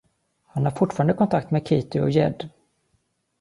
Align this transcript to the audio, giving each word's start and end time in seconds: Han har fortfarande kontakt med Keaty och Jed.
Han 0.45 0.63
har 0.65 0.71
fortfarande 0.77 1.13
kontakt 1.13 1.51
med 1.51 1.67
Keaty 1.67 1.99
och 1.99 2.09
Jed. 2.09 2.49